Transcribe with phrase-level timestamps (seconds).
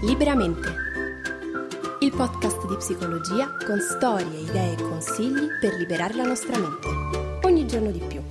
[0.00, 0.68] Liberamente.
[1.98, 6.88] Il podcast di psicologia con storie, idee e consigli per liberare la nostra mente.
[7.44, 8.22] Ogni giorno di più.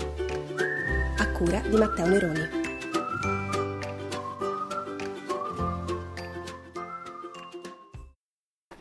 [1.18, 2.57] A cura di Matteo Neroni.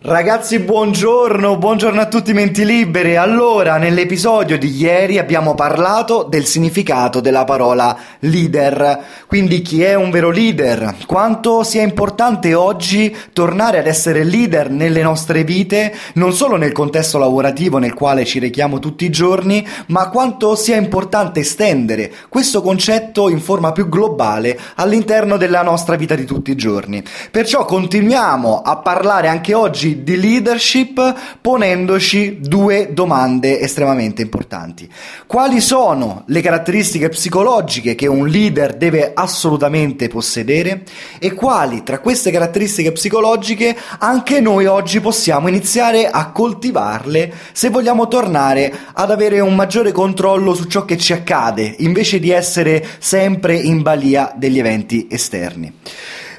[0.08, 3.16] Ragazzi, buongiorno, buongiorno a tutti menti libere.
[3.16, 9.00] Allora, nell'episodio di ieri abbiamo parlato del significato della parola leader.
[9.26, 10.94] Quindi chi è un vero leader?
[11.08, 17.18] Quanto sia importante oggi tornare ad essere leader nelle nostre vite, non solo nel contesto
[17.18, 23.28] lavorativo nel quale ci rechiamo tutti i giorni, ma quanto sia importante estendere questo concetto
[23.28, 27.02] in forma più globale all'interno della nostra vita di tutti i giorni.
[27.28, 34.88] Perciò continuiamo a parlare anche oggi di leadership ponendoci due domande estremamente importanti.
[35.26, 40.82] Quali sono le caratteristiche psicologiche che un leader deve assolutamente possedere
[41.18, 48.08] e quali tra queste caratteristiche psicologiche anche noi oggi possiamo iniziare a coltivarle se vogliamo
[48.08, 53.56] tornare ad avere un maggiore controllo su ciò che ci accade invece di essere sempre
[53.56, 55.72] in balia degli eventi esterni.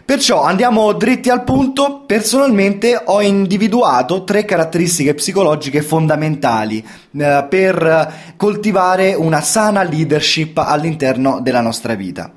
[0.07, 6.81] Perciò andiamo dritti al punto, personalmente ho individuato tre caratteristiche psicologiche fondamentali
[7.11, 12.31] eh, per coltivare una sana leadership all'interno della nostra vita.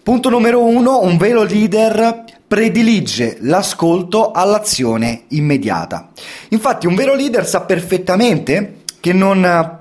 [0.00, 6.10] Punto numero uno, un vero leader predilige l'ascolto all'azione immediata.
[6.50, 9.80] Infatti un vero leader sa perfettamente che non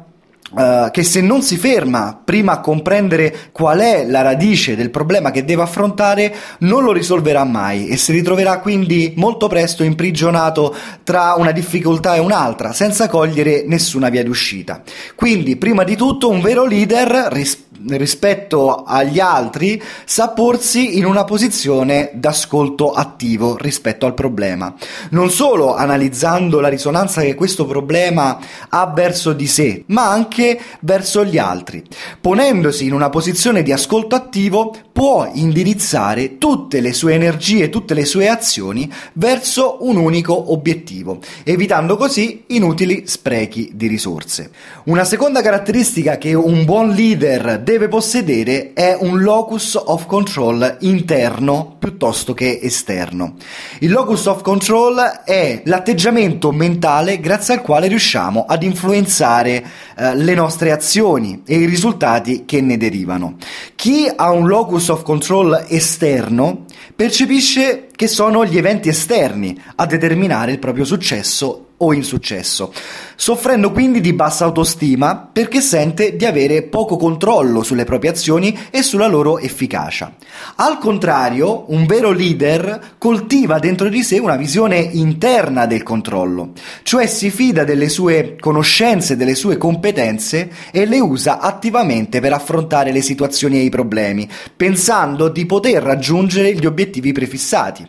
[0.51, 5.31] Uh, che se non si ferma prima a comprendere qual è la radice del problema
[5.31, 11.35] che deve affrontare, non lo risolverà mai e si ritroverà quindi molto presto imprigionato tra
[11.37, 14.81] una difficoltà e un'altra, senza cogliere nessuna via d'uscita.
[15.15, 21.23] Quindi, prima di tutto, un vero leader rispetto rispetto agli altri sa porsi in una
[21.23, 24.73] posizione d'ascolto attivo rispetto al problema.
[25.11, 28.39] Non solo analizzando la risonanza che questo problema
[28.69, 30.40] ha verso di sé, ma anche
[30.81, 31.83] verso gli altri.
[32.19, 38.05] Ponendosi in una posizione di ascolto attivo può indirizzare tutte le sue energie, tutte le
[38.05, 44.51] sue azioni verso un unico obiettivo, evitando così inutili sprechi di risorse.
[44.85, 51.75] Una seconda caratteristica che un buon leader deve possedere è un locus of control interno
[51.79, 53.35] piuttosto che esterno.
[53.79, 59.63] Il locus of control è l'atteggiamento mentale grazie al quale riusciamo ad influenzare
[59.97, 63.37] eh, le nostre azioni e i risultati che ne derivano.
[63.75, 66.65] Chi ha un locus of control esterno
[66.95, 72.73] percepisce che sono gli eventi esterni a determinare il proprio successo o insuccesso,
[73.15, 78.81] soffrendo quindi di bassa autostima perché sente di avere poco controllo sulle proprie azioni e
[78.81, 80.13] sulla loro efficacia.
[80.55, 86.51] Al contrario, un vero leader coltiva dentro di sé una visione interna del controllo,
[86.83, 92.91] cioè si fida delle sue conoscenze, delle sue competenze e le usa attivamente per affrontare
[92.91, 97.85] le situazioni e i problemi, pensando di poter raggiungere gli obiettivi prefissati,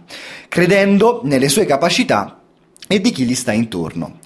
[0.49, 2.42] credendo nelle sue capacità
[2.93, 4.19] e di chi gli sta intorno.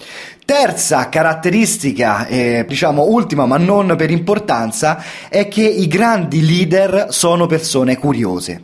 [0.43, 7.45] Terza caratteristica, eh, diciamo ultima ma non per importanza, è che i grandi leader sono
[7.45, 8.63] persone curiose.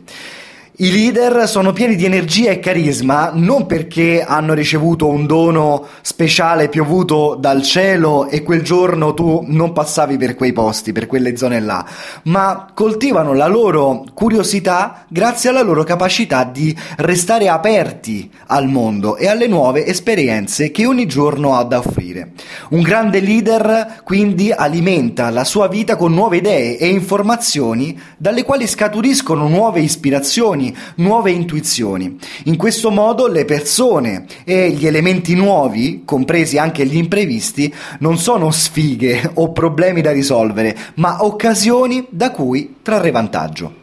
[0.76, 6.68] I leader sono pieni di energia e carisma non perché hanno ricevuto un dono speciale
[6.68, 11.60] piovuto dal cielo e quel giorno tu non passavi per quei posti, per quelle zone
[11.60, 11.86] là,
[12.24, 19.28] ma coltivano la loro curiosità grazie alla loro capacità di restare aperti al mondo e
[19.28, 22.32] alle nuove esperienze che ogni giorno ha da offrire.
[22.70, 28.66] Un grande leader quindi alimenta la sua vita con nuove idee e informazioni dalle quali
[28.66, 32.18] scaturiscono nuove ispirazioni sensazioni, nuove intuizioni.
[32.44, 38.50] In questo modo le persone e gli elementi nuovi, compresi anche gli imprevisti, non sono
[38.50, 43.82] sfighe o problemi da risolvere, ma occasioni da cui trarre vantaggio.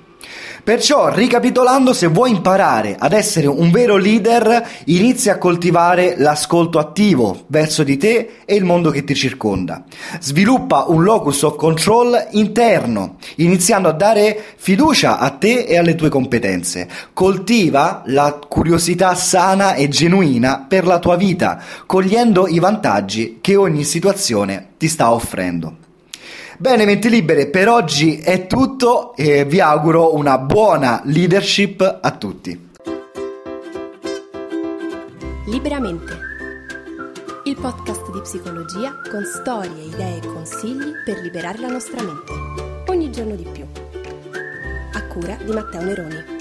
[0.64, 7.46] Perciò, ricapitolando, se vuoi imparare ad essere un vero leader, inizia a coltivare l'ascolto attivo
[7.48, 9.84] verso di te e il mondo che ti circonda.
[10.20, 16.10] Sviluppa un locus of control interno, iniziando a dare fiducia a te e alle tue
[16.10, 16.88] competenze.
[17.12, 23.84] Coltiva la curiosità sana e genuina per la tua vita, cogliendo i vantaggi che ogni
[23.84, 25.90] situazione ti sta offrendo.
[26.62, 32.70] Bene, menti libere, per oggi è tutto e vi auguro una buona leadership a tutti.
[35.48, 36.20] Liberamente.
[37.46, 42.32] Il podcast di psicologia con storie, idee e consigli per liberare la nostra mente.
[42.92, 43.66] Ogni giorno di più.
[44.94, 46.41] A cura di Matteo Neroni.